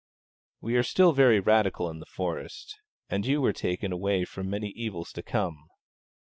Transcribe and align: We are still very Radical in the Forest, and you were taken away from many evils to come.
We 0.61 0.75
are 0.77 0.81
still 0.81 1.11
very 1.13 1.39
Radical 1.39 1.87
in 1.87 1.99
the 1.99 2.07
Forest, 2.07 2.79
and 3.07 3.23
you 3.23 3.39
were 3.39 3.53
taken 3.53 3.91
away 3.91 4.25
from 4.25 4.49
many 4.49 4.69
evils 4.69 5.11
to 5.13 5.21
come. 5.21 5.67